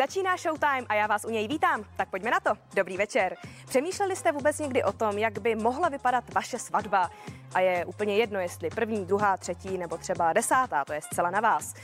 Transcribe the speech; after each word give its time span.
Začíná 0.00 0.36
Showtime 0.36 0.86
a 0.88 0.94
já 0.94 1.06
vás 1.06 1.24
u 1.24 1.30
něj 1.30 1.48
vítám. 1.48 1.84
Tak 1.96 2.08
pojďme 2.08 2.30
na 2.30 2.40
to. 2.40 2.50
Dobrý 2.74 2.96
večer. 2.96 3.36
Přemýšleli 3.68 4.16
jste 4.16 4.32
vůbec 4.32 4.58
někdy 4.58 4.84
o 4.84 4.92
tom, 4.92 5.18
jak 5.18 5.38
by 5.38 5.54
mohla 5.54 5.88
vypadat 5.88 6.34
vaše 6.34 6.58
svatba? 6.58 7.10
A 7.54 7.60
je 7.60 7.84
úplně 7.84 8.16
jedno, 8.16 8.40
jestli 8.40 8.70
první, 8.70 9.04
druhá, 9.04 9.36
třetí 9.36 9.78
nebo 9.78 9.96
třeba 9.96 10.32
desátá, 10.32 10.84
to 10.84 10.92
je 10.92 11.00
zcela 11.02 11.30
na 11.30 11.40
vás. 11.40 11.74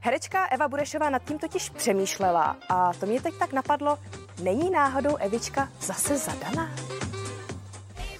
Herečka 0.00 0.46
Eva 0.46 0.68
Burešová 0.68 1.10
nad 1.10 1.24
tím 1.24 1.38
totiž 1.38 1.70
přemýšlela 1.70 2.56
a 2.68 2.92
to 2.92 3.06
mě 3.06 3.22
teď 3.22 3.34
tak 3.38 3.52
napadlo, 3.52 3.98
není 4.42 4.70
náhodou 4.70 5.16
Evička 5.16 5.68
zase 5.80 6.18
zadaná? 6.18 6.85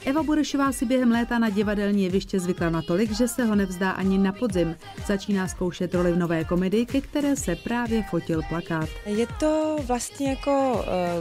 Eva 0.06 0.22
Burešová 0.22 0.72
si 0.72 0.84
během 0.86 1.10
léta 1.10 1.38
na 1.38 1.50
divadelní 1.50 2.04
jeviště 2.04 2.40
zvykla 2.40 2.70
natolik, 2.70 3.12
že 3.12 3.28
se 3.28 3.44
ho 3.44 3.54
nevzdá 3.54 3.90
ani 3.90 4.18
na 4.18 4.32
podzim. 4.32 4.76
Začíná 5.06 5.48
zkoušet 5.48 5.94
roli 5.94 6.12
v 6.12 6.18
nové 6.18 6.44
komedii, 6.44 6.86
ke 6.86 7.00
které 7.00 7.36
se 7.36 7.56
právě 7.56 8.02
fotil 8.02 8.40
plakát. 8.48 8.88
Je 9.06 9.26
to 9.40 9.76
vlastně 9.82 10.30
jako 10.30 10.72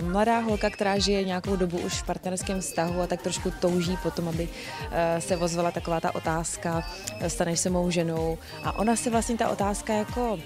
uh, 0.02 0.09
mladá 0.09 0.40
holka, 0.40 0.70
která 0.70 0.99
žije 0.99 1.23
nějakou 1.23 1.55
dobu 1.55 1.77
už 1.77 1.93
v 1.93 2.05
partnerském 2.05 2.62
vztahu 2.62 3.02
a 3.02 3.07
tak 3.07 3.21
trošku 3.21 3.52
touží 3.62 3.98
potom, 4.03 4.27
aby 4.27 4.43
uh, 4.43 4.90
se 5.20 5.38
ozvala 5.38 5.71
taková 5.71 5.99
ta 5.99 6.15
otázka, 6.15 6.88
staneš 7.27 7.59
se 7.59 7.70
mou 7.70 7.90
ženou. 7.90 8.38
A 8.63 8.79
ona 8.79 8.95
se 8.95 9.09
vlastně 9.09 9.38
ta 9.38 9.49
otázka 9.49 9.93
jako 9.93 10.34
uh, 10.34 10.41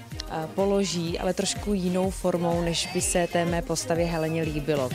položí, 0.54 1.18
ale 1.18 1.34
trošku 1.34 1.74
jinou 1.74 2.10
formou, 2.10 2.62
než 2.62 2.88
by 2.94 3.00
se 3.00 3.28
té 3.32 3.44
mé 3.44 3.62
postavě 3.62 4.06
Heleně 4.06 4.42
líbilo. 4.42 4.90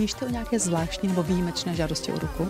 Sníšte 0.00 0.26
o 0.26 0.28
nějaké 0.28 0.58
zvláštní 0.58 1.08
nebo 1.08 1.22
výjimečné 1.22 1.74
žádosti 1.74 2.12
o 2.12 2.18
ruku? 2.18 2.48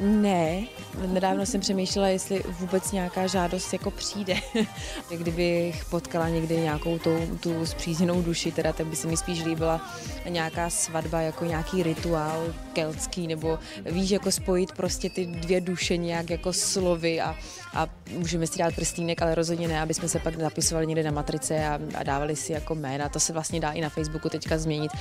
Ne, 0.00 0.62
nedávno 1.06 1.46
jsem 1.46 1.60
přemýšlela, 1.60 2.08
jestli 2.08 2.42
vůbec 2.48 2.92
nějaká 2.92 3.26
žádost 3.26 3.72
jako 3.72 3.90
přijde. 3.90 4.34
Kdybych 5.16 5.84
potkala 5.84 6.28
někdy 6.28 6.56
nějakou 6.56 6.98
tu, 6.98 7.38
tu 7.40 7.66
zpřízněnou 7.66 8.22
duši, 8.22 8.52
teda 8.52 8.72
tak 8.72 8.86
by 8.86 8.96
se 8.96 9.08
mi 9.08 9.16
spíš 9.16 9.44
líbila 9.44 9.90
nějaká 10.28 10.70
svatba 10.70 11.20
jako 11.20 11.44
nějaký 11.44 11.82
rituál 11.82 12.54
keltský, 12.72 13.26
nebo 13.26 13.58
víš, 13.84 14.10
jako 14.10 14.30
spojit 14.30 14.72
prostě 14.72 15.10
ty 15.10 15.26
dvě 15.26 15.60
duše 15.60 15.96
nějak 15.96 16.30
jako 16.30 16.52
slovy 16.52 17.20
a, 17.20 17.36
a 17.74 17.86
můžeme 18.10 18.46
si 18.46 18.58
dát 18.58 18.74
prstínek, 18.74 19.22
ale 19.22 19.34
rozhodně 19.34 19.68
ne, 19.68 19.80
aby 19.80 19.94
jsme 19.94 20.08
se 20.08 20.18
pak 20.18 20.40
zapisovali 20.40 20.86
někde 20.86 21.02
na 21.02 21.10
matrice 21.10 21.66
a, 21.66 21.78
a 21.94 22.02
dávali 22.02 22.36
si 22.36 22.52
jako 22.52 22.74
jména. 22.74 23.08
To 23.08 23.20
se 23.20 23.32
vlastně 23.32 23.60
dá 23.60 23.72
i 23.72 23.80
na 23.80 23.88
Facebooku 23.88 24.28
teďka 24.28 24.58
změnit, 24.58 24.92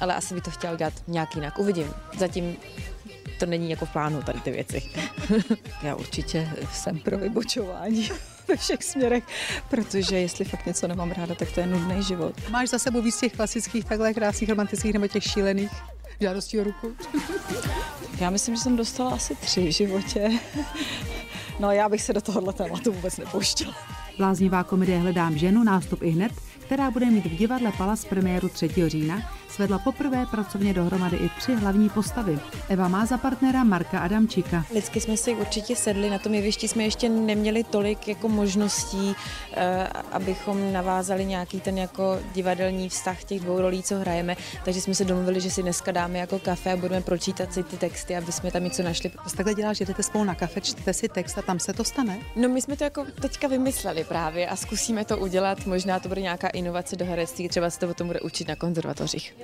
ale 0.00 0.14
asi 0.14 0.34
by 0.34 0.40
to 0.40 0.50
chtěla 0.50 0.72
udělat 0.72 0.94
nějak 1.08 1.34
jinak. 1.34 1.58
Uvidím. 1.58 1.94
Zatím 2.18 2.56
to 3.42 3.46
není 3.46 3.70
jako 3.70 3.86
v 3.86 3.90
plánu 3.90 4.22
tady 4.22 4.40
ty 4.40 4.50
věci. 4.50 4.82
Já 5.82 5.94
určitě 5.94 6.48
jsem 6.72 6.98
pro 6.98 7.18
vybočování 7.18 8.08
ve 8.48 8.56
všech 8.56 8.84
směrech, 8.84 9.24
protože 9.70 10.18
jestli 10.18 10.44
fakt 10.44 10.66
něco 10.66 10.88
nemám 10.88 11.10
ráda, 11.10 11.34
tak 11.34 11.52
to 11.52 11.60
je 11.60 11.66
nudný 11.66 12.02
život. 12.02 12.34
Máš 12.50 12.68
za 12.68 12.78
sebou 12.78 13.02
víc 13.02 13.20
těch 13.20 13.32
klasických 13.32 13.84
takhle 13.84 14.14
krásných 14.14 14.50
romantických 14.50 14.92
nebo 14.92 15.08
těch 15.08 15.24
šílených 15.24 15.70
žádostí 16.20 16.60
o 16.60 16.64
ruku? 16.64 16.96
Já 18.20 18.30
myslím, 18.30 18.56
že 18.56 18.62
jsem 18.62 18.76
dostala 18.76 19.10
asi 19.10 19.36
tři 19.36 19.68
v 19.68 19.72
životě. 19.72 20.30
No 21.58 21.72
já 21.72 21.88
bych 21.88 22.02
se 22.02 22.12
do 22.12 22.20
tohohle 22.20 22.52
tématu 22.52 22.92
vůbec 22.92 23.16
nepouštěla. 23.16 23.74
Bláznivá 24.22 24.64
komedie 24.64 24.98
Hledám 24.98 25.38
ženu, 25.38 25.64
nástup 25.64 26.02
i 26.02 26.10
hned, 26.10 26.32
která 26.58 26.90
bude 26.90 27.06
mít 27.06 27.26
v 27.26 27.36
divadle 27.36 27.72
Palas 27.78 28.04
premiéru 28.04 28.48
3. 28.48 28.70
října, 28.86 29.22
svedla 29.48 29.78
poprvé 29.78 30.26
pracovně 30.30 30.74
dohromady 30.74 31.16
i 31.16 31.28
tři 31.28 31.54
hlavní 31.54 31.88
postavy. 31.88 32.38
Eva 32.68 32.88
má 32.88 33.06
za 33.06 33.18
partnera 33.18 33.64
Marka 33.64 33.98
Adamčíka. 33.98 34.64
Lidsky 34.74 35.00
jsme 35.00 35.16
si 35.16 35.34
určitě 35.34 35.76
sedli, 35.76 36.10
na 36.10 36.18
tom 36.18 36.34
jevišti 36.34 36.68
jsme 36.68 36.82
ještě 36.82 37.08
neměli 37.08 37.64
tolik 37.64 38.08
jako 38.08 38.28
možností, 38.28 39.14
eh, 39.52 39.88
abychom 40.12 40.72
navázali 40.72 41.24
nějaký 41.24 41.60
ten 41.60 41.78
jako 41.78 42.18
divadelní 42.34 42.88
vztah 42.88 43.24
těch 43.24 43.40
dvou 43.40 43.60
rolí, 43.60 43.82
co 43.82 43.98
hrajeme, 43.98 44.36
takže 44.64 44.80
jsme 44.80 44.94
se 44.94 45.04
domluvili, 45.04 45.40
že 45.40 45.50
si 45.50 45.62
dneska 45.62 45.92
dáme 45.92 46.18
jako 46.18 46.38
kafe 46.38 46.72
a 46.72 46.76
budeme 46.76 47.00
pročítat 47.00 47.52
si 47.52 47.62
ty 47.62 47.76
texty, 47.76 48.16
aby 48.16 48.32
jsme 48.32 48.50
tam 48.50 48.64
něco 48.64 48.82
našli. 48.82 49.10
To 49.10 49.36
takhle 49.36 49.54
děláš, 49.54 49.76
že 49.76 49.84
jdete 49.84 50.02
spolu 50.02 50.24
na 50.24 50.34
kafe, 50.34 50.60
čtete 50.60 50.92
si 50.92 51.08
text 51.08 51.38
a 51.38 51.42
tam 51.42 51.58
se 51.58 51.72
to 51.72 51.84
stane? 51.84 52.18
No 52.36 52.48
my 52.48 52.62
jsme 52.62 52.76
to 52.76 52.84
jako 52.84 53.06
teďka 53.20 53.48
vymysleli 53.48 54.04
právě 54.12 54.48
a 54.48 54.56
zkusíme 54.56 55.04
to 55.04 55.18
udělat, 55.18 55.66
možná 55.66 56.00
to 56.00 56.08
bude 56.08 56.20
nějaká 56.20 56.48
inovace 56.48 56.96
do 56.96 57.04
herectví, 57.04 57.48
třeba 57.48 57.70
se 57.70 57.80
to 57.80 57.88
o 57.88 57.94
tom 57.94 58.06
bude 58.06 58.20
učit 58.20 58.48
na 58.48 58.56
konzervatořích. 58.56 59.34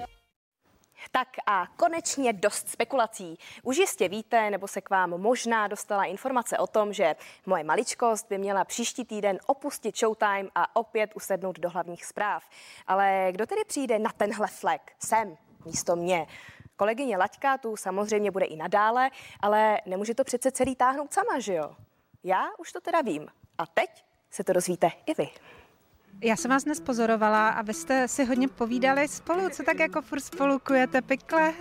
Tak 1.11 1.29
a 1.47 1.67
konečně 1.77 2.33
dost 2.33 2.69
spekulací. 2.69 3.39
Už 3.63 3.77
jistě 3.77 4.09
víte, 4.09 4.51
nebo 4.51 4.69
se 4.69 4.81
k 4.81 4.91
vám 4.91 5.11
možná 5.11 5.69
dostala 5.69 6.05
informace 6.05 6.59
o 6.59 6.67
tom, 6.67 6.93
že 6.93 7.17
moje 7.47 7.65
maličkost 7.65 8.29
by 8.29 8.39
měla 8.39 8.65
příští 8.65 9.05
týden 9.05 9.39
opustit 9.47 9.99
Showtime 9.99 10.49
a 10.55 10.77
opět 10.77 11.11
usednout 11.15 11.59
do 11.59 11.71
hlavních 11.71 12.05
zpráv. 12.05 12.45
Ale 12.87 13.29
kdo 13.31 13.47
tedy 13.47 13.61
přijde 13.67 13.99
na 13.99 14.11
tenhle 14.17 14.47
flek? 14.47 14.93
Sem, 14.99 15.37
místo 15.65 15.97
mě. 15.97 16.27
Kolegyně 16.77 17.17
Laťka 17.17 17.59
tu 17.59 17.77
samozřejmě 17.77 18.31
bude 18.31 18.45
i 18.45 18.57
nadále, 18.57 19.11
ale 19.41 19.81
nemůže 19.87 20.15
to 20.15 20.25
přece 20.25 20.51
celý 20.51 20.77
táhnout 20.77 21.13
sama, 21.13 21.39
že 21.39 21.55
jo? 21.55 21.77
Já 22.25 22.49
už 22.59 22.73
to 22.73 22.81
teda 22.81 23.01
vím. 23.01 23.27
A 23.59 23.67
teď 23.67 24.08
se 24.31 24.45
to 24.45 24.53
dozvíte 24.53 24.91
i 25.07 25.15
vy. 25.19 25.29
Já 26.23 26.37
jsem 26.37 26.51
vás 26.51 26.65
dnes 26.65 26.81
pozorovala 26.81 27.49
a 27.49 27.63
vy 27.63 27.75
jste 27.75 28.09
si 28.09 28.25
hodně 28.25 28.49
povídali 28.49 29.09
spolu. 29.09 29.49
Co 29.51 29.63
tak 29.63 29.79
jako 29.79 30.03
furt 30.03 30.21
spolu 30.21 30.59
kujete 30.59 31.03
pikle? 31.03 31.53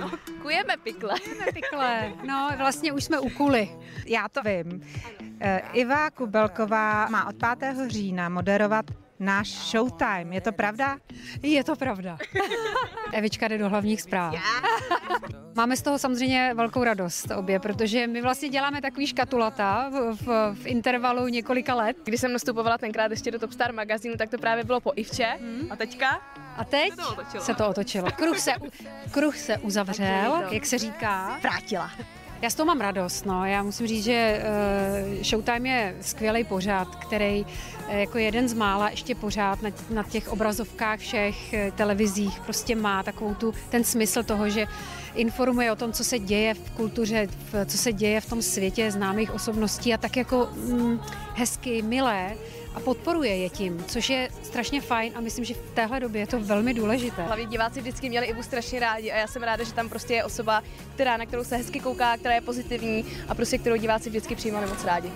No, 0.00 0.10
kujeme 0.42 0.76
pikle. 0.76 1.20
Kujeme 1.20 1.52
pikle. 1.52 2.12
No, 2.26 2.50
vlastně 2.58 2.92
už 2.92 3.04
jsme 3.04 3.20
u 3.20 3.30
kuli. 3.30 3.78
Já 4.06 4.28
to 4.28 4.42
vím. 4.42 4.82
Eh, 5.40 5.62
Iva 5.72 6.10
Kubelková 6.10 7.08
má 7.08 7.28
od 7.28 7.36
5. 7.58 7.88
října 7.88 8.28
moderovat 8.28 8.84
náš 9.20 9.48
Showtime. 9.48 10.34
Je 10.34 10.40
to 10.40 10.52
pravda? 10.52 10.98
Je 11.42 11.64
to 11.64 11.76
pravda. 11.76 12.18
Evička 13.12 13.48
jde 13.48 13.58
do 13.58 13.68
hlavních 13.68 14.02
zpráv. 14.02 14.34
Máme 15.54 15.76
z 15.76 15.82
toho 15.82 15.98
samozřejmě 15.98 16.52
velkou 16.54 16.84
radost 16.84 17.30
obě, 17.30 17.60
protože 17.60 18.06
my 18.06 18.22
vlastně 18.22 18.48
děláme 18.48 18.80
takový 18.82 19.06
škatulata 19.06 19.88
v, 19.88 20.16
v, 20.16 20.54
v 20.62 20.66
intervalu 20.66 21.28
několika 21.28 21.74
let. 21.74 21.96
Když 22.04 22.20
jsem 22.20 22.32
nastupovala 22.32 22.78
tenkrát 22.78 23.10
ještě 23.10 23.30
do 23.30 23.38
Top 23.38 23.52
Star 23.52 23.72
magazínu, 23.72 24.16
tak 24.16 24.30
to 24.30 24.38
právě 24.38 24.64
bylo 24.64 24.80
po 24.80 24.92
Ivče. 24.96 25.26
Hmm. 25.40 25.66
A 25.70 25.76
teďka? 25.76 26.20
A 26.56 26.64
teď 26.64 26.90
se 26.90 26.96
to 26.96 27.08
otočilo. 27.08 27.44
Se 27.44 27.54
to 27.54 27.68
otočilo. 27.68 28.10
Kruh 28.10 28.38
se, 28.38 28.52
kruh 29.10 29.36
se 29.36 29.58
uzavřel, 29.58 30.48
jak 30.50 30.66
se 30.66 30.78
říká. 30.78 31.38
Vrátila. 31.42 31.90
Já 32.42 32.50
z 32.50 32.54
toho 32.54 32.66
mám 32.66 32.80
radost. 32.80 33.26
No. 33.26 33.44
Já 33.46 33.62
musím 33.62 33.86
říct, 33.86 34.04
že 34.04 34.42
uh, 35.16 35.22
Showtime 35.22 35.68
je 35.68 35.96
skvělý 36.00 36.44
pořád, 36.44 36.96
který 36.96 37.44
uh, 37.44 37.94
jako 37.94 38.18
jeden 38.18 38.48
z 38.48 38.54
mála 38.54 38.90
ještě 38.90 39.14
pořád 39.14 39.58
na, 39.90 40.02
těch 40.02 40.28
obrazovkách 40.28 40.98
všech 41.00 41.36
uh, 41.52 41.76
televizích 41.76 42.40
prostě 42.40 42.76
má 42.76 43.02
takovou 43.02 43.34
tu, 43.34 43.54
ten 43.68 43.84
smysl 43.84 44.22
toho, 44.22 44.48
že 44.48 44.66
informuje 45.14 45.72
o 45.72 45.76
tom, 45.76 45.92
co 45.92 46.04
se 46.04 46.18
děje 46.18 46.54
v 46.54 46.70
kultuře, 46.70 47.28
co 47.66 47.78
se 47.78 47.92
děje 47.92 48.20
v 48.20 48.30
tom 48.30 48.42
světě 48.42 48.90
známých 48.90 49.34
osobností 49.34 49.94
a 49.94 49.98
tak 49.98 50.16
jako 50.16 50.48
mm, 50.54 51.00
hezky, 51.34 51.82
milé 51.82 52.36
a 52.74 52.80
podporuje 52.80 53.36
je 53.36 53.50
tím, 53.50 53.84
což 53.88 54.10
je 54.10 54.28
strašně 54.42 54.80
fajn 54.80 55.12
a 55.16 55.20
myslím, 55.20 55.44
že 55.44 55.54
v 55.54 55.70
téhle 55.74 56.00
době 56.00 56.20
je 56.20 56.26
to 56.26 56.40
velmi 56.40 56.74
důležité. 56.74 57.22
Hlavně 57.22 57.46
diváci 57.46 57.80
vždycky 57.80 58.08
měli 58.08 58.26
Ivu 58.26 58.42
strašně 58.42 58.80
rádi 58.80 59.12
a 59.12 59.16
já 59.16 59.26
jsem 59.26 59.42
ráda, 59.42 59.64
že 59.64 59.72
tam 59.72 59.88
prostě 59.88 60.14
je 60.14 60.24
osoba, 60.24 60.62
která, 60.94 61.16
na 61.16 61.26
kterou 61.26 61.44
se 61.44 61.56
hezky 61.56 61.80
kouká, 61.80 62.16
která 62.16 62.34
je 62.34 62.40
pozitivní 62.40 63.04
a 63.28 63.34
prostě 63.34 63.58
kterou 63.58 63.76
diváci 63.76 64.08
vždycky 64.10 64.36
přijímali 64.36 64.66
moc 64.66 64.84
rádi 64.84 65.12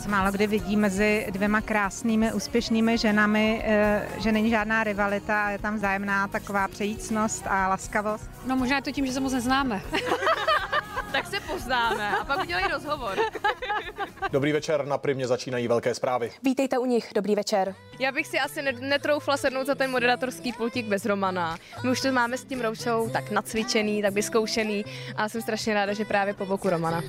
se 0.00 0.08
málo 0.08 0.32
kdy 0.32 0.46
vidí 0.46 0.76
mezi 0.76 1.26
dvěma 1.30 1.60
krásnými, 1.60 2.32
úspěšnými 2.32 2.98
ženami, 2.98 3.62
eh, 3.64 4.08
že 4.18 4.32
není 4.32 4.50
žádná 4.50 4.84
rivalita 4.84 5.44
a 5.44 5.50
je 5.50 5.58
tam 5.58 5.74
vzájemná 5.74 6.28
taková 6.28 6.68
přejícnost 6.68 7.46
a 7.46 7.68
laskavost. 7.68 8.30
No 8.46 8.56
možná 8.56 8.76
je 8.76 8.82
to 8.82 8.92
tím, 8.92 9.06
že 9.06 9.12
se 9.12 9.20
moc 9.20 9.32
neznáme. 9.32 9.82
tak 11.12 11.26
se 11.26 11.40
poznáme 11.40 12.16
a 12.18 12.24
pak 12.24 12.40
udělají 12.42 12.66
rozhovor. 12.72 13.18
Dobrý 14.32 14.52
večer, 14.52 14.86
na 14.86 14.98
Primě 14.98 15.26
začínají 15.26 15.68
velké 15.68 15.94
zprávy. 15.94 16.30
Vítejte 16.42 16.78
u 16.78 16.84
nich, 16.86 17.10
dobrý 17.14 17.34
večer. 17.34 17.74
Já 17.98 18.12
bych 18.12 18.26
si 18.26 18.38
asi 18.38 18.62
netroufla 18.62 19.36
sednout 19.36 19.66
za 19.66 19.74
ten 19.74 19.90
moderatorský 19.90 20.52
pultík 20.52 20.86
bez 20.86 21.04
Romana. 21.04 21.58
My 21.84 21.90
už 21.90 22.00
to 22.00 22.12
máme 22.12 22.38
s 22.38 22.44
tím 22.44 22.60
roušou 22.60 23.10
tak 23.12 23.30
nacvičený, 23.30 24.02
tak 24.02 24.14
vyzkoušený 24.14 24.84
a 25.16 25.28
jsem 25.28 25.42
strašně 25.42 25.74
ráda, 25.74 25.92
že 25.92 26.04
právě 26.04 26.34
po 26.34 26.46
boku 26.46 26.70
Romana. 26.70 27.02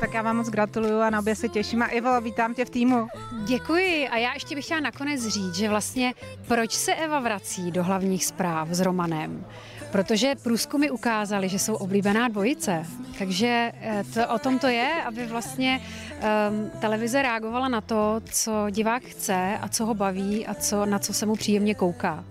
Tak 0.00 0.14
já 0.14 0.22
vám 0.22 0.36
moc 0.36 0.48
gratuluju 0.48 1.00
a 1.00 1.10
na 1.10 1.18
obě 1.18 1.36
se 1.36 1.48
těším. 1.48 1.82
A 1.82 1.86
Ivo, 1.86 2.20
vítám 2.20 2.54
tě 2.54 2.64
v 2.64 2.70
týmu. 2.70 3.06
Děkuji. 3.44 4.08
A 4.08 4.16
já 4.16 4.34
ještě 4.34 4.54
bych 4.54 4.64
chtěla 4.64 4.80
nakonec 4.80 5.26
říct, 5.26 5.54
že 5.54 5.68
vlastně 5.68 6.14
proč 6.48 6.72
se 6.72 6.94
Eva 6.94 7.20
vrací 7.20 7.70
do 7.70 7.84
hlavních 7.84 8.24
zpráv 8.24 8.68
s 8.68 8.80
Romanem? 8.80 9.46
Protože 9.94 10.34
průzkumy 10.42 10.90
ukázaly, 10.90 11.48
že 11.48 11.58
jsou 11.58 11.74
oblíbená 11.74 12.28
dvojice. 12.28 12.86
Takže 13.18 13.72
eh, 13.80 14.04
to, 14.14 14.28
o 14.28 14.38
tom 14.38 14.58
to 14.58 14.66
je, 14.66 14.90
aby 15.06 15.26
vlastně 15.26 15.80
um, 15.80 16.70
televize 16.80 17.22
reagovala 17.22 17.68
na 17.68 17.80
to, 17.80 18.20
co 18.24 18.66
divák 18.70 19.02
chce 19.02 19.58
a 19.60 19.68
co 19.68 19.86
ho 19.86 19.94
baví 19.94 20.46
a 20.46 20.54
co, 20.54 20.86
na 20.86 20.98
co 20.98 21.12
se 21.12 21.26
mu 21.26 21.34
příjemně 21.34 21.74
kouká. 21.74 22.24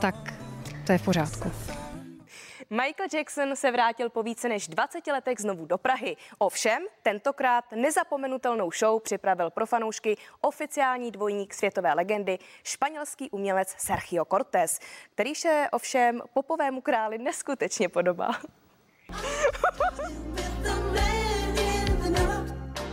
Tak 0.00 0.34
to 0.86 0.92
je 0.92 0.98
v 0.98 1.04
pořádku. 1.04 1.50
Michael 2.72 3.08
Jackson 3.14 3.56
se 3.56 3.70
vrátil 3.70 4.10
po 4.10 4.22
více 4.22 4.48
než 4.48 4.68
20 4.68 5.06
letech 5.06 5.38
znovu 5.38 5.66
do 5.66 5.78
Prahy. 5.78 6.16
Ovšem, 6.38 6.82
tentokrát 7.02 7.64
nezapomenutelnou 7.72 8.70
show 8.70 9.02
připravil 9.02 9.50
pro 9.50 9.66
fanoušky 9.66 10.16
oficiální 10.40 11.10
dvojník 11.10 11.54
světové 11.54 11.94
legendy, 11.94 12.38
španělský 12.64 13.30
umělec 13.30 13.74
Sergio 13.78 14.24
Cortés, 14.24 14.78
který 15.14 15.34
se 15.34 15.68
ovšem 15.72 16.22
popovému 16.34 16.80
králi 16.80 17.18
neskutečně 17.18 17.88
podobá. 17.88 18.30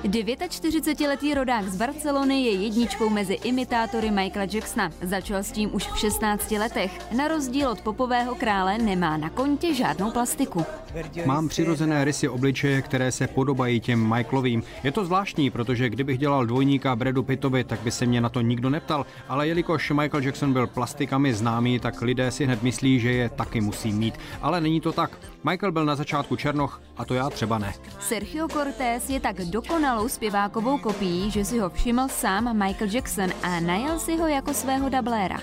49-letý 0.07 1.33
rodák 1.33 1.68
z 1.68 1.75
Barcelony 1.75 2.44
je 2.44 2.51
jedničkou 2.51 3.09
mezi 3.09 3.33
imitátory 3.33 4.12
Michaela 4.12 4.48
Jacksona. 4.54 4.92
Začal 5.01 5.44
s 5.44 5.51
tím 5.51 5.75
už 5.75 5.88
v 5.88 6.00
16 6.00 6.51
letech. 6.51 7.12
Na 7.12 7.27
rozdíl 7.27 7.69
od 7.69 7.81
popového 7.81 8.36
krále 8.36 8.77
nemá 8.77 9.18
na 9.18 9.30
kontě 9.30 9.74
žádnou 9.74 10.12
plastiku. 10.12 10.65
Mám 11.25 11.48
přirozené 11.48 12.06
rysy 12.06 12.30
obličeje, 12.30 12.81
které 12.81 13.12
se 13.12 13.28
podobají 13.28 13.80
těm 13.80 14.16
Michaelovým. 14.16 14.63
Je 14.84 14.92
to 14.92 15.06
zvláštní, 15.06 15.50
protože 15.50 15.89
kdybych 15.89 16.18
dělal 16.18 16.45
dvojníka 16.45 16.95
Bradu 16.95 17.24
Pittovi, 17.24 17.63
tak 17.63 17.80
by 17.80 17.92
se 17.92 18.06
mě 18.06 18.22
na 18.22 18.30
to 18.30 18.42
nikdo 18.42 18.69
neptal, 18.69 19.06
ale 19.28 19.48
jelikož 19.48 19.92
Michael 19.92 20.24
Jackson 20.24 20.54
byl 20.54 20.68
plastikami 20.68 21.34
známý, 21.34 21.80
tak 21.80 22.01
lidé 22.01 22.31
si 22.31 22.45
hned 22.45 22.63
myslí, 22.63 23.00
že 23.00 23.12
je 23.12 23.30
taky 23.30 23.62
musí 23.62 23.94
mít. 23.94 24.19
Ale 24.42 24.62
není 24.62 24.81
to 24.81 24.92
tak. 24.92 25.12
Michael 25.44 25.72
byl 25.72 25.86
na 25.86 25.95
začátku 25.95 26.36
černoch 26.36 26.81
a 26.98 27.06
to 27.06 27.13
já 27.13 27.30
třeba 27.30 27.57
ne. 27.57 27.74
Sergio 28.00 28.48
Cortés 28.48 29.10
je 29.10 29.19
tak 29.19 29.36
dokonalou 29.36 30.07
zpěvákovou 30.10 30.78
kopií, 30.78 31.31
že 31.31 31.45
si 31.45 31.60
ho 31.60 31.69
všiml 31.69 32.07
sám 32.07 32.57
Michael 32.66 32.90
Jackson 32.92 33.30
a 33.44 33.60
najal 33.60 34.00
si 34.00 34.18
ho 34.18 34.28
jako 34.28 34.54
svého 34.54 34.90
dabléra. 34.90 35.40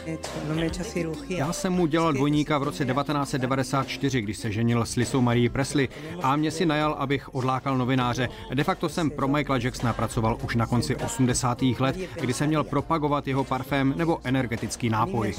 Já 1.28 1.52
jsem 1.52 1.72
mu 1.72 1.86
dělal 1.86 2.12
dvojníka 2.12 2.58
v 2.58 2.62
roce 2.62 2.84
1994, 2.84 4.20
když 4.20 4.36
se 4.36 4.52
ženil 4.52 4.86
s 4.86 4.96
Lisou 4.96 5.20
Marie 5.34 5.50
Presley 5.50 5.88
a 6.22 6.36
mě 6.36 6.50
si 6.50 6.66
najal, 6.66 6.92
abych 6.98 7.34
odlákal 7.34 7.78
novináře. 7.78 8.28
De 8.54 8.64
facto 8.64 8.88
jsem 8.88 9.10
pro 9.10 9.28
Michaela 9.28 9.60
Jacksona 9.62 9.92
pracoval 9.92 10.38
už 10.44 10.56
na 10.56 10.66
konci 10.66 10.96
80. 10.96 11.62
let, 11.78 11.96
kdy 12.20 12.32
jsem 12.32 12.48
měl 12.48 12.64
propagovat 12.64 13.28
jeho 13.28 13.44
parfém 13.44 13.94
nebo 13.96 14.18
energetický 14.24 14.88
nápoj. 14.88 15.34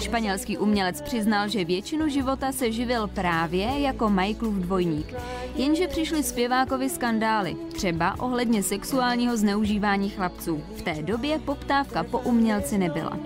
Španělský 0.00 0.58
umělec 0.58 1.02
přiznal, 1.02 1.48
že 1.48 1.64
většinu 1.64 2.08
života 2.08 2.52
se 2.52 2.72
živil 2.72 3.06
právě 3.06 3.80
jako 3.80 4.10
Michaelův 4.10 4.54
dvojník. 4.54 5.14
Jenže 5.56 5.88
přišly 5.88 6.22
zpěvákovi 6.22 6.90
skandály, 6.90 7.56
třeba 7.72 8.20
ohledně 8.20 8.62
sexuálního 8.62 9.36
zneužívání 9.36 10.10
chlapců. 10.10 10.62
V 10.76 10.82
té 10.82 10.94
době 11.02 11.38
poptávka 11.38 12.02
po 12.02 12.18
umělci 12.18 12.78
nebyla. 12.78 13.18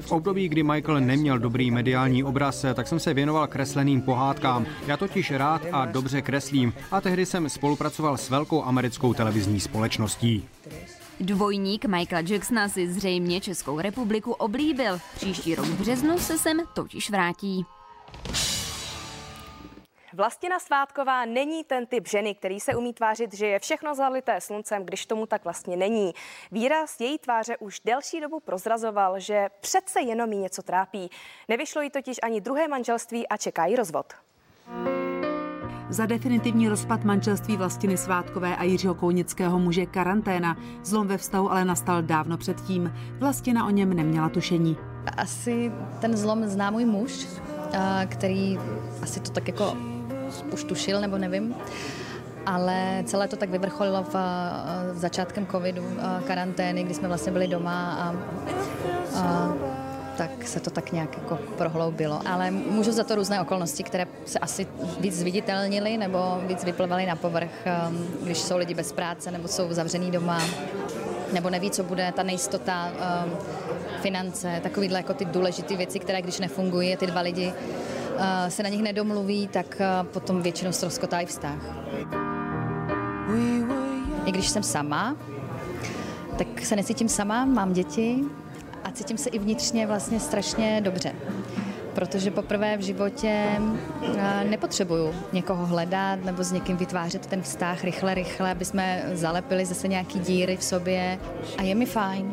V 0.00 0.12
období, 0.12 0.48
kdy 0.48 0.62
Michael 0.62 1.00
neměl 1.00 1.38
dobrý 1.38 1.70
mediální 1.70 2.24
obraz, 2.24 2.64
tak 2.74 2.88
jsem 2.88 3.00
se 3.00 3.14
věnoval 3.14 3.46
kresleným 3.46 4.02
pohádkám. 4.02 4.66
Já 4.86 4.96
totiž 4.96 5.30
rád 5.30 5.62
a 5.72 5.86
dobře 5.86 6.22
kreslím 6.22 6.72
a 6.90 7.00
tehdy 7.00 7.26
jsem 7.26 7.48
spolupracoval 7.48 8.16
s 8.16 8.30
velkou 8.30 8.64
americkou 8.64 9.14
televizní 9.14 9.60
společností. 9.60 10.44
Dvojník 11.20 11.84
Michaela 11.84 12.28
Jacksona 12.28 12.68
si 12.68 12.88
zřejmě 12.88 13.40
Českou 13.40 13.80
republiku 13.80 14.32
oblíbil. 14.32 14.98
Příští 15.14 15.54
rok 15.54 15.66
v 15.66 15.80
březnu 15.80 16.18
se 16.18 16.38
sem 16.38 16.60
totiž 16.74 17.10
vrátí. 17.10 17.66
Vlastina 20.12 20.58
Svátková 20.58 21.24
není 21.24 21.64
ten 21.64 21.86
typ 21.86 22.08
ženy, 22.08 22.34
který 22.34 22.60
se 22.60 22.74
umí 22.74 22.92
tvářit, 22.92 23.34
že 23.34 23.46
je 23.46 23.58
všechno 23.58 23.94
zalité 23.94 24.40
sluncem, 24.40 24.84
když 24.84 25.06
tomu 25.06 25.26
tak 25.26 25.44
vlastně 25.44 25.76
není. 25.76 26.12
Výraz 26.52 27.00
její 27.00 27.18
tváře 27.18 27.56
už 27.56 27.80
delší 27.84 28.20
dobu 28.20 28.40
prozrazoval, 28.40 29.20
že 29.20 29.48
přece 29.60 30.00
jenom 30.00 30.32
jí 30.32 30.38
něco 30.38 30.62
trápí. 30.62 31.10
Nevyšlo 31.48 31.82
jí 31.82 31.90
totiž 31.90 32.16
ani 32.22 32.40
druhé 32.40 32.68
manželství 32.68 33.28
a 33.28 33.36
čeká 33.36 33.66
jí 33.66 33.76
rozvod. 33.76 34.06
Za 35.90 36.06
definitivní 36.06 36.68
rozpad 36.68 37.04
manželství 37.04 37.56
Vlastiny 37.56 37.96
Svátkové 37.96 38.56
a 38.56 38.62
Jiřího 38.62 38.94
Kounického 38.94 39.58
muže 39.58 39.86
karanténa. 39.86 40.56
Zlom 40.84 41.06
ve 41.06 41.18
vztahu 41.18 41.52
ale 41.52 41.64
nastal 41.64 42.02
dávno 42.02 42.36
předtím. 42.36 42.92
Vlastina 43.18 43.66
o 43.66 43.70
něm 43.70 43.94
neměla 43.94 44.28
tušení. 44.28 44.76
Asi 45.16 45.72
ten 46.00 46.16
zlom 46.16 46.44
zná 46.44 46.70
můj 46.70 46.84
muž, 46.84 47.26
který 48.06 48.58
asi 49.02 49.20
to 49.20 49.30
tak 49.30 49.48
jako 49.48 49.76
už 50.52 50.64
tušil, 50.64 51.00
nebo 51.00 51.18
nevím. 51.18 51.54
Ale 52.46 53.02
celé 53.06 53.28
to 53.28 53.36
tak 53.36 53.50
vyvrcholilo 53.50 54.02
v, 54.02 54.14
v 54.92 54.98
začátkem 54.98 55.46
covidu, 55.46 55.82
karantény, 56.26 56.84
kdy 56.84 56.94
jsme 56.94 57.08
vlastně 57.08 57.32
byli 57.32 57.48
doma 57.48 57.92
a, 57.92 58.14
a 59.18 59.52
tak 60.16 60.48
se 60.48 60.60
to 60.60 60.70
tak 60.70 60.92
nějak 60.92 61.16
jako 61.18 61.38
prohloubilo. 61.56 62.20
Ale 62.26 62.50
můžu 62.50 62.92
za 62.92 63.04
to 63.04 63.14
různé 63.14 63.40
okolnosti, 63.40 63.82
které 63.82 64.06
se 64.24 64.38
asi 64.38 64.66
víc 65.00 65.14
zviditelnily 65.14 65.96
nebo 65.96 66.18
víc 66.46 66.64
vyplvaly 66.64 67.06
na 67.06 67.16
povrch, 67.16 67.50
um, 67.88 68.06
když 68.22 68.38
jsou 68.38 68.56
lidi 68.56 68.74
bez 68.74 68.92
práce 68.92 69.30
nebo 69.30 69.48
jsou 69.48 69.72
zavřený 69.72 70.10
doma 70.10 70.42
nebo 71.32 71.50
neví, 71.50 71.70
co 71.70 71.84
bude, 71.84 72.12
ta 72.16 72.22
nejistota, 72.22 72.90
um, 73.24 73.32
finance, 74.00 74.60
takovýhle 74.62 74.98
jako 74.98 75.14
ty 75.14 75.24
důležité 75.24 75.76
věci, 75.76 75.98
které 75.98 76.22
když 76.22 76.38
nefungují 76.38 76.96
ty 76.96 77.06
dva 77.06 77.20
lidi 77.20 77.52
uh, 78.14 78.22
se 78.48 78.62
na 78.62 78.68
nich 78.68 78.82
nedomluví, 78.82 79.48
tak 79.48 79.80
uh, 79.80 80.06
potom 80.06 80.42
většinou 80.42 80.72
ztroskotají 80.72 81.26
vztah. 81.26 81.58
I 84.26 84.32
když 84.32 84.48
jsem 84.48 84.62
sama, 84.62 85.16
tak 86.38 86.46
se 86.62 86.76
necítím 86.76 87.08
sama, 87.08 87.44
mám 87.44 87.72
děti, 87.72 88.24
cítím 88.96 89.18
se 89.18 89.30
i 89.30 89.38
vnitřně 89.38 89.86
vlastně 89.86 90.20
strašně 90.20 90.80
dobře. 90.80 91.12
Protože 91.94 92.30
poprvé 92.30 92.76
v 92.76 92.80
životě 92.80 93.46
eh, 94.18 94.44
nepotřebuju 94.44 95.14
někoho 95.32 95.66
hledat 95.66 96.24
nebo 96.24 96.44
s 96.44 96.52
někým 96.52 96.76
vytvářet 96.76 97.26
ten 97.26 97.42
vztah 97.42 97.84
rychle, 97.84 98.14
rychle, 98.14 98.50
aby 98.50 98.64
jsme 98.64 99.10
zalepili 99.12 99.64
zase 99.64 99.88
nějaký 99.88 100.18
díry 100.18 100.56
v 100.56 100.64
sobě 100.64 101.18
a 101.58 101.62
je 101.62 101.74
mi 101.74 101.86
fajn. 101.86 102.32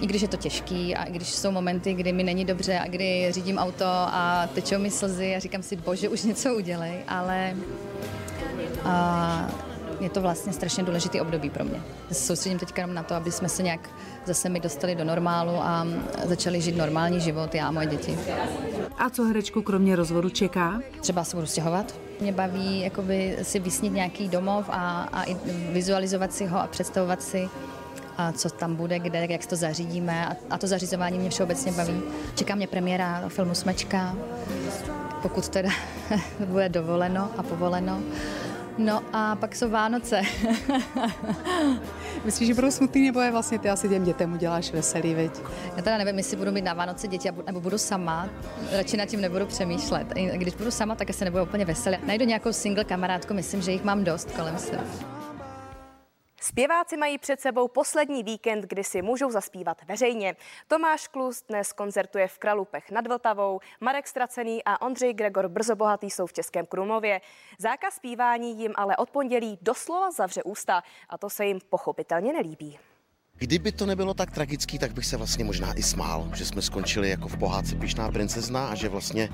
I 0.00 0.06
když 0.06 0.22
je 0.22 0.28
to 0.28 0.36
těžký 0.36 0.96
a 0.96 1.04
i 1.04 1.12
když 1.12 1.28
jsou 1.28 1.50
momenty, 1.50 1.94
kdy 1.94 2.12
mi 2.12 2.22
není 2.22 2.44
dobře 2.44 2.78
a 2.78 2.88
kdy 2.88 3.26
řídím 3.30 3.58
auto 3.58 3.84
a 3.86 4.48
tečou 4.54 4.78
mi 4.78 4.90
slzy 4.90 5.36
a 5.36 5.38
říkám 5.38 5.62
si, 5.62 5.76
bože, 5.76 6.08
už 6.08 6.22
něco 6.22 6.54
udělej, 6.54 6.94
ale 7.08 7.56
a 8.84 9.48
je 10.00 10.10
to 10.10 10.20
vlastně 10.20 10.52
strašně 10.52 10.82
důležitý 10.82 11.20
období 11.20 11.50
pro 11.50 11.64
mě. 11.64 11.82
Soustředím 12.12 12.58
teďka 12.58 12.82
jenom 12.82 12.94
na 12.94 13.02
to, 13.02 13.14
aby 13.14 13.32
jsme 13.32 13.48
se 13.48 13.62
nějak 13.62 13.90
zase 14.26 14.48
mi 14.48 14.60
dostali 14.60 14.94
do 14.94 15.04
normálu 15.04 15.56
a 15.56 15.86
začali 16.24 16.60
žít 16.60 16.76
normální 16.76 17.20
život, 17.20 17.54
já 17.54 17.68
a 17.68 17.70
moje 17.70 17.86
děti. 17.86 18.18
A 18.98 19.10
co 19.10 19.24
herečku 19.24 19.62
kromě 19.62 19.96
rozvodu 19.96 20.30
čeká? 20.30 20.80
Třeba 21.00 21.24
se 21.24 21.36
budu 21.36 21.46
stěhovat. 21.46 21.94
Mě 22.20 22.32
baví 22.32 22.80
jakoby 22.80 23.36
si 23.42 23.58
vysnít 23.58 23.92
nějaký 23.92 24.28
domov 24.28 24.66
a, 24.68 25.08
a 25.12 25.24
vizualizovat 25.72 26.32
si 26.32 26.46
ho 26.46 26.58
a 26.58 26.66
představovat 26.66 27.22
si, 27.22 27.48
a 28.16 28.32
co 28.32 28.50
tam 28.50 28.76
bude, 28.76 28.98
kde, 28.98 29.26
jak 29.30 29.46
to 29.46 29.56
zařídíme. 29.56 30.26
A, 30.26 30.36
a 30.50 30.58
to 30.58 30.66
zařizování 30.66 31.18
mě 31.18 31.30
všeobecně 31.30 31.72
baví. 31.72 32.02
Čeká 32.34 32.54
mě 32.54 32.66
premiéra 32.66 33.24
filmu 33.28 33.54
Smečka, 33.54 34.16
pokud 35.22 35.48
teda 35.48 35.70
bude 36.46 36.68
dovoleno 36.68 37.30
a 37.36 37.42
povoleno. 37.42 38.00
No 38.78 39.02
a 39.12 39.36
pak 39.36 39.56
jsou 39.56 39.70
Vánoce. 39.70 40.22
Myslíš, 42.24 42.48
že 42.48 42.54
budou 42.54 42.70
smutný, 42.70 43.06
nebo 43.06 43.20
je 43.20 43.30
vlastně 43.30 43.58
ty 43.58 43.70
asi 43.70 43.88
těm 43.88 44.04
dětem 44.04 44.32
uděláš 44.32 44.72
veselý, 44.72 45.14
viď? 45.14 45.32
Já 45.76 45.82
teda 45.82 45.98
nevím, 45.98 46.18
jestli 46.18 46.36
budu 46.36 46.52
mít 46.52 46.64
na 46.64 46.74
Vánoce 46.74 47.08
děti, 47.08 47.30
nebo 47.46 47.60
budu 47.60 47.78
sama, 47.78 48.28
radši 48.72 48.96
nad 48.96 49.06
tím 49.06 49.20
nebudu 49.20 49.46
přemýšlet. 49.46 50.06
Když 50.36 50.54
budu 50.54 50.70
sama, 50.70 50.94
tak 50.94 51.10
asi 51.10 51.24
nebudu 51.24 51.42
úplně 51.42 51.64
veselý. 51.64 51.96
Najdu 52.06 52.24
nějakou 52.24 52.52
single 52.52 52.84
kamarádku, 52.84 53.34
myslím, 53.34 53.62
že 53.62 53.72
jich 53.72 53.84
mám 53.84 54.04
dost 54.04 54.30
kolem 54.30 54.58
sebe. 54.58 55.13
Zpěváci 56.44 56.96
mají 56.96 57.18
před 57.18 57.40
sebou 57.40 57.68
poslední 57.68 58.22
víkend, 58.22 58.64
kdy 58.64 58.84
si 58.84 59.02
můžou 59.02 59.30
zaspívat 59.30 59.82
veřejně. 59.88 60.36
Tomáš 60.68 61.08
Klus 61.08 61.42
dnes 61.48 61.72
koncertuje 61.72 62.28
v 62.28 62.38
Kralupech 62.38 62.90
nad 62.90 63.06
Vltavou, 63.06 63.60
Marek 63.80 64.06
Stracený 64.06 64.64
a 64.64 64.82
Ondřej 64.82 65.14
Gregor 65.14 65.48
Brzobohatý 65.48 66.10
jsou 66.10 66.26
v 66.26 66.32
Českém 66.32 66.66
Krumlově. 66.66 67.20
Zákaz 67.58 67.94
zpívání 67.94 68.60
jim 68.60 68.72
ale 68.76 68.96
od 68.96 69.10
pondělí 69.10 69.58
doslova 69.62 70.10
zavře 70.10 70.42
ústa 70.42 70.82
a 71.08 71.18
to 71.18 71.30
se 71.30 71.46
jim 71.46 71.58
pochopitelně 71.70 72.32
nelíbí. 72.32 72.78
Kdyby 73.34 73.72
to 73.72 73.86
nebylo 73.86 74.14
tak 74.14 74.30
tragický, 74.30 74.78
tak 74.78 74.92
bych 74.92 75.06
se 75.06 75.16
vlastně 75.16 75.44
možná 75.44 75.74
i 75.78 75.82
smál, 75.82 76.30
že 76.34 76.44
jsme 76.44 76.62
skončili 76.62 77.10
jako 77.10 77.28
v 77.28 77.38
pohádce 77.38 77.76
Pišná 77.76 78.10
princezna 78.10 78.68
a 78.68 78.74
že 78.74 78.88
vlastně 78.88 79.28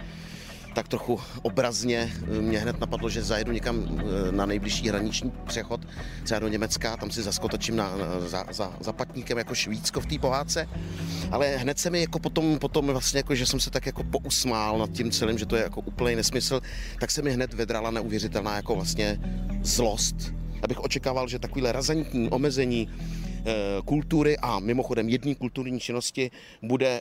tak 0.74 0.88
trochu 0.88 1.20
obrazně 1.42 2.12
eh, 2.22 2.40
mě 2.40 2.58
hned 2.58 2.80
napadlo, 2.80 3.08
že 3.08 3.22
zajedu 3.22 3.52
někam 3.52 3.86
eh, 3.88 4.32
na 4.32 4.46
nejbližší 4.46 4.88
hraniční 4.88 5.32
přechod, 5.46 5.80
třeba 6.24 6.40
do 6.40 6.48
Německa, 6.48 6.96
tam 6.96 7.10
si 7.10 7.22
zaskotočím 7.22 7.76
na, 7.76 7.92
za, 8.26 8.44
za, 8.50 8.72
za 8.80 8.92
patníkem 8.92 9.38
jako 9.38 9.54
Švýcko 9.54 10.00
v 10.00 10.06
té 10.06 10.18
pohádce. 10.18 10.68
Ale 11.30 11.56
hned 11.56 11.78
se 11.78 11.90
mi 11.90 12.00
jako 12.00 12.18
potom, 12.18 12.58
potom 12.58 12.86
vlastně 12.86 13.18
jako, 13.18 13.34
že 13.34 13.46
jsem 13.46 13.60
se 13.60 13.70
tak 13.70 13.86
jako 13.86 14.04
pousmál 14.04 14.78
nad 14.78 14.90
tím 14.90 15.10
celým, 15.10 15.38
že 15.38 15.46
to 15.46 15.56
je 15.56 15.62
jako 15.62 15.80
úplný 15.80 16.14
nesmysl, 16.14 16.60
tak 17.00 17.10
se 17.10 17.22
mi 17.22 17.32
hned 17.32 17.54
vedrala 17.54 17.90
neuvěřitelná 17.90 18.56
jako 18.56 18.74
vlastně 18.74 19.18
zlost. 19.62 20.16
Abych 20.62 20.80
očekával, 20.80 21.28
že 21.28 21.38
takovýhle 21.38 21.72
razantní 21.72 22.30
omezení 22.30 22.88
kultury 23.84 24.38
a 24.38 24.58
mimochodem 24.58 25.08
jedné 25.08 25.34
kulturní 25.34 25.80
činnosti 25.80 26.30
bude 26.62 27.00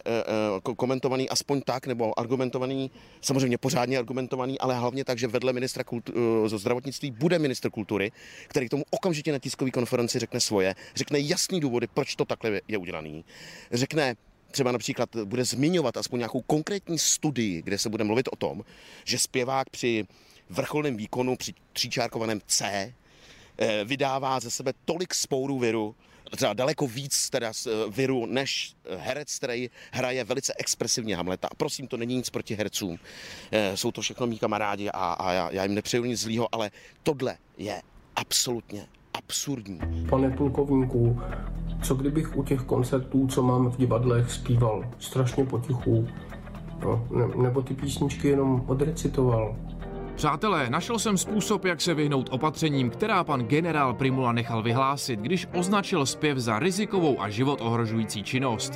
komentovaný 0.76 1.30
aspoň 1.30 1.62
tak, 1.62 1.88
nebo 1.88 2.20
argumentovaný, 2.20 2.92
samozřejmě 3.22 3.58
pořádně 3.58 3.98
argumentovaný, 3.98 4.60
ale 4.60 4.76
hlavně 4.76 5.06
tak, 5.06 5.20
že 5.20 5.28
vedle 5.28 5.54
ministra 5.54 5.84
kultu- 5.84 6.14
zdravotnictví 6.48 7.12
bude 7.12 7.40
ministr 7.40 7.70
kultury, 7.70 8.12
který 8.48 8.68
k 8.68 8.70
tomu 8.70 8.84
okamžitě 8.90 9.32
na 9.32 9.40
tiskové 9.40 9.72
konferenci 9.72 10.20
řekne 10.20 10.40
svoje, 10.40 10.76
řekne 10.96 11.20
jasný 11.20 11.60
důvody, 11.60 11.88
proč 11.88 12.16
to 12.16 12.26
takhle 12.26 12.62
je 12.68 12.78
udělaný, 12.78 13.26
řekne, 13.72 14.16
třeba 14.52 14.72
například 14.72 15.16
bude 15.16 15.46
zmiňovat 15.46 15.98
aspoň 15.98 16.20
nějakou 16.20 16.42
konkrétní 16.42 17.00
studii, 17.00 17.62
kde 17.62 17.78
se 17.78 17.90
bude 17.90 18.04
mluvit 18.04 18.30
o 18.32 18.36
tom, 18.36 18.64
že 19.04 19.20
zpěvák 19.20 19.70
při 19.70 20.06
vrcholném 20.50 20.98
výkonu, 20.98 21.36
při 21.36 21.54
tříčárkovaném 21.74 22.42
C, 22.48 22.94
eh, 23.58 23.86
vydává 23.86 24.40
ze 24.40 24.52
sebe 24.52 24.74
tolik 24.86 25.14
spourů 25.14 25.60
viru, 25.60 25.96
třeba 26.36 26.54
daleko 26.54 26.88
víc 26.88 27.30
teda 27.30 27.54
z 27.54 27.68
eh, 27.68 27.72
viru, 27.90 28.26
než 28.26 28.74
herec, 28.98 29.38
který 29.38 29.70
hraje 29.92 30.24
velice 30.24 30.54
expresivně 30.58 31.16
Hamleta. 31.16 31.48
A 31.52 31.56
prosím, 31.56 31.88
to 31.88 31.98
není 31.98 32.16
nic 32.16 32.30
proti 32.30 32.56
hercům. 32.56 33.00
Eh, 33.52 33.78
jsou 33.78 33.92
to 33.92 34.02
všechno 34.02 34.28
mý 34.28 34.40
kamarádi 34.40 34.90
a, 34.90 35.14
a 35.14 35.34
já, 35.34 35.52
já 35.52 35.64
jim 35.64 35.76
nepřeju 35.76 36.06
nic 36.06 36.20
zlýho, 36.20 36.56
ale 36.56 36.72
tohle 37.04 37.38
je 37.58 37.82
absolutně 38.16 38.88
absurdní. 39.14 39.80
Pane 40.10 40.30
plukovníku, 40.30 41.22
co 41.84 41.96
kdybych 41.96 42.38
u 42.38 42.44
těch 42.44 42.62
koncertů, 42.62 43.28
co 43.28 43.44
mám 43.44 43.72
v 43.72 43.78
divadlech, 43.78 44.32
zpíval 44.32 44.92
strašně 45.00 45.46
potichu? 45.46 46.08
No, 46.84 47.08
ne, 47.12 47.44
nebo 47.44 47.62
ty 47.62 47.74
písničky 47.74 48.28
jenom 48.28 48.64
odrecitoval? 48.68 49.56
Přátelé, 50.20 50.70
našel 50.70 51.00
jsem 51.00 51.18
způsob, 51.18 51.66
jak 51.66 51.82
se 51.82 51.94
vyhnout 51.94 52.30
opatřením, 52.32 52.90
která 52.90 53.24
pan 53.24 53.42
generál 53.42 53.94
Primula 53.94 54.32
nechal 54.32 54.64
vyhlásit, 54.64 55.20
když 55.20 55.48
označil 55.54 56.06
zpěv 56.06 56.38
za 56.38 56.60
rizikovou 56.60 57.22
a 57.22 57.30
život 57.30 57.62
ohrožující 57.62 58.24
činnost. 58.24 58.74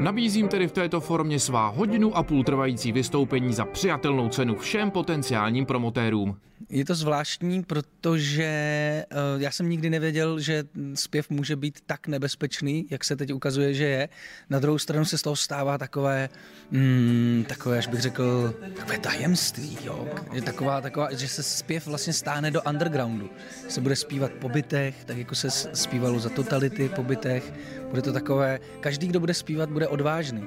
Nabízím 0.00 0.48
tedy 0.48 0.68
v 0.68 0.72
této 0.72 1.00
formě 1.00 1.40
svá 1.40 1.68
hodinu 1.68 2.16
a 2.16 2.22
půl 2.22 2.44
trvající 2.44 2.92
vystoupení 2.92 3.54
za 3.54 3.64
přijatelnou 3.64 4.28
cenu 4.28 4.56
všem 4.56 4.90
potenciálním 4.90 5.66
promotérům. 5.66 6.36
Je 6.70 6.84
to 6.84 6.94
zvláštní, 6.94 7.62
protože 7.62 9.04
uh, 9.12 9.42
já 9.42 9.50
jsem 9.50 9.68
nikdy 9.70 9.90
nevěděl, 9.90 10.40
že 10.40 10.64
zpěv 10.94 11.30
může 11.30 11.56
být 11.56 11.78
tak 11.86 12.06
nebezpečný, 12.06 12.86
jak 12.90 13.04
se 13.04 13.16
teď 13.16 13.32
ukazuje, 13.32 13.74
že 13.74 13.84
je. 13.84 14.08
Na 14.50 14.58
druhou 14.58 14.78
stranu 14.78 15.04
se 15.04 15.18
z 15.18 15.22
toho 15.22 15.36
stává 15.36 15.78
takové, 15.78 16.28
mm, 16.70 17.44
takové, 17.48 17.78
až 17.78 17.86
bych 17.86 18.00
řekl, 18.00 18.54
takové 18.76 18.98
tajemství, 18.98 19.78
jo. 19.84 20.08
Je 20.32 20.42
taková, 20.42 20.80
taková, 20.80 21.14
že 21.14 21.28
se 21.28 21.42
zpěv 21.42 21.86
vlastně 21.86 22.12
stáhne 22.12 22.50
do 22.50 22.62
undergroundu. 22.62 23.30
Se 23.68 23.80
bude 23.80 23.96
zpívat 23.96 24.32
po 24.32 24.48
bytech, 24.48 25.04
tak 25.04 25.16
jako 25.16 25.34
se 25.34 25.50
zpívalo 25.50 26.18
za 26.18 26.28
totality 26.28 26.88
po 26.88 27.02
bytech. 27.02 27.52
Bude 27.90 28.02
to 28.02 28.12
takové, 28.12 28.58
každý, 28.80 29.08
kdo 29.08 29.20
bude 29.20 29.34
zpívat, 29.34 29.70
bude 29.70 29.88
odvážný. 29.90 30.46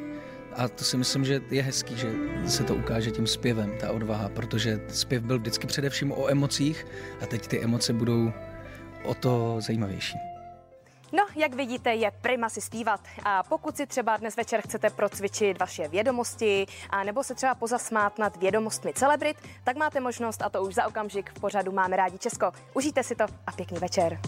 A 0.56 0.68
to 0.68 0.84
si 0.84 0.98
myslím, 0.98 1.26
že 1.26 1.42
je 1.50 1.64
hezký, 1.64 1.98
že 1.98 2.12
se 2.48 2.64
to 2.64 2.76
ukáže 2.76 3.12
tím 3.12 3.28
zpěvem, 3.28 3.78
ta 3.80 3.92
odvaha, 3.92 4.30
protože 4.30 4.80
zpěv 4.90 5.24
byl 5.24 5.40
vždycky 5.40 5.68
především 5.68 6.12
o 6.12 6.30
emocích 6.30 6.88
a 7.22 7.26
teď 7.26 7.48
ty 7.48 7.64
emoce 7.64 7.94
budou 7.94 8.32
o 9.04 9.14
to 9.14 9.56
zajímavější. 9.60 10.18
No, 11.16 11.26
jak 11.36 11.56
vidíte, 11.56 11.96
je 11.96 12.12
prima 12.22 12.50
si 12.50 12.62
zpívat. 12.62 13.00
A 13.24 13.44
pokud 13.44 13.78
si 13.78 13.86
třeba 13.86 14.18
dnes 14.18 14.38
večer 14.38 14.62
chcete 14.62 14.90
procvičit 14.90 15.60
vaše 15.60 15.88
vědomosti 15.88 16.66
a 16.90 17.04
nebo 17.04 17.24
se 17.24 17.36
třeba 17.36 17.56
pozasmát 17.56 18.20
nad 18.20 18.38
vědomostmi 18.38 18.94
celebrit, 18.94 19.38
tak 19.64 19.78
máte 19.78 20.00
možnost 20.00 20.42
a 20.42 20.50
to 20.50 20.62
už 20.62 20.74
za 20.74 20.88
okamžik 20.88 21.30
v 21.30 21.40
pořadu 21.40 21.72
Máme 21.72 21.96
rádi 21.96 22.18
Česko. 22.18 22.52
Užijte 22.74 23.04
si 23.04 23.16
to 23.16 23.26
a 23.48 23.52
pěkný 23.52 23.78
večer. 23.80 24.20